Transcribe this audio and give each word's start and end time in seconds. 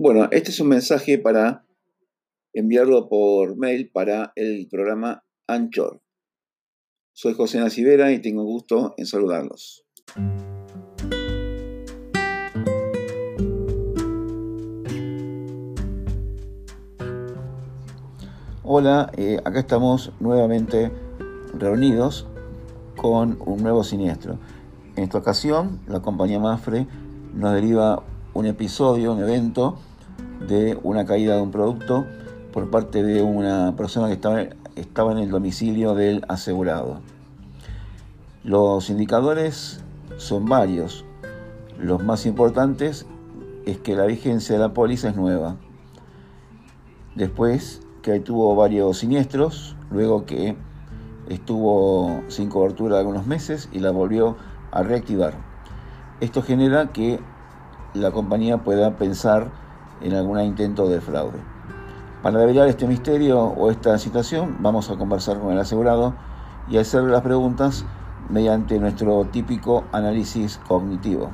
Bueno, 0.00 0.28
este 0.30 0.52
es 0.52 0.60
un 0.60 0.68
mensaje 0.68 1.18
para 1.18 1.66
enviarlo 2.52 3.08
por 3.08 3.56
mail 3.56 3.90
para 3.92 4.30
el 4.36 4.68
programa 4.70 5.24
Anchor. 5.48 6.00
Soy 7.12 7.34
José 7.34 7.58
Nacivera 7.58 8.12
y 8.12 8.22
tengo 8.22 8.44
gusto 8.44 8.94
en 8.96 9.06
saludarlos. 9.06 9.84
Hola, 18.62 19.10
eh, 19.16 19.38
acá 19.44 19.58
estamos 19.58 20.12
nuevamente 20.20 20.92
reunidos 21.54 22.28
con 22.96 23.36
un 23.44 23.64
nuevo 23.64 23.82
siniestro. 23.82 24.38
En 24.94 25.02
esta 25.02 25.18
ocasión, 25.18 25.80
la 25.88 25.98
compañía 25.98 26.38
Mafre 26.38 26.86
nos 27.34 27.52
deriva 27.52 28.04
un 28.32 28.46
episodio, 28.46 29.12
un 29.12 29.22
evento 29.24 29.80
de 30.46 30.78
una 30.82 31.04
caída 31.04 31.36
de 31.36 31.42
un 31.42 31.50
producto 31.50 32.06
por 32.52 32.70
parte 32.70 33.02
de 33.02 33.22
una 33.22 33.74
persona 33.76 34.08
que 34.08 34.14
estaba, 34.14 34.42
estaba 34.76 35.12
en 35.12 35.18
el 35.18 35.30
domicilio 35.30 35.94
del 35.94 36.24
asegurado. 36.28 37.00
Los 38.44 38.88
indicadores 38.90 39.80
son 40.16 40.46
varios. 40.46 41.04
Los 41.78 42.02
más 42.02 42.26
importantes 42.26 43.06
es 43.66 43.78
que 43.78 43.94
la 43.94 44.06
vigencia 44.06 44.54
de 44.54 44.60
la 44.60 44.72
póliza 44.72 45.10
es 45.10 45.16
nueva. 45.16 45.56
Después 47.14 47.82
que 48.02 48.20
tuvo 48.20 48.54
varios 48.56 48.98
siniestros, 48.98 49.76
luego 49.90 50.24
que 50.24 50.56
estuvo 51.28 52.22
sin 52.28 52.48
cobertura 52.48 52.98
algunos 52.98 53.26
meses 53.26 53.68
y 53.72 53.80
la 53.80 53.90
volvió 53.90 54.36
a 54.70 54.82
reactivar. 54.82 55.34
Esto 56.20 56.42
genera 56.42 56.92
que 56.92 57.20
la 57.94 58.10
compañía 58.10 58.58
pueda 58.58 58.96
pensar 58.96 59.50
en 60.00 60.14
algún 60.14 60.40
intento 60.40 60.88
de 60.88 61.00
fraude. 61.00 61.38
Para 62.22 62.38
develar 62.40 62.68
este 62.68 62.86
misterio 62.86 63.40
o 63.40 63.70
esta 63.70 63.96
situación, 63.98 64.56
vamos 64.60 64.90
a 64.90 64.96
conversar 64.96 65.38
con 65.38 65.52
el 65.52 65.58
asegurado 65.58 66.14
y 66.68 66.76
hacerle 66.76 67.12
las 67.12 67.22
preguntas 67.22 67.84
mediante 68.28 68.78
nuestro 68.78 69.24
típico 69.26 69.84
análisis 69.92 70.60
cognitivo. 70.66 71.30